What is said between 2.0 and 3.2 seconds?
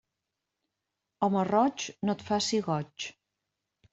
no et faci goig.